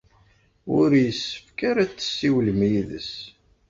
Ur 0.79 0.89
yessefk 1.05 1.59
ara 1.69 1.79
ad 1.83 1.91
tessiwlem 1.93 2.61
yid-s. 2.71 3.11